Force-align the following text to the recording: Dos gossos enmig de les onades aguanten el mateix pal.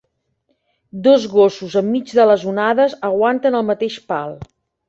Dos 1.07 1.27
gossos 1.33 1.77
enmig 1.83 2.15
de 2.21 2.27
les 2.31 2.47
onades 2.55 2.99
aguanten 3.11 3.59
el 3.61 3.69
mateix 3.73 4.03
pal. 4.15 4.39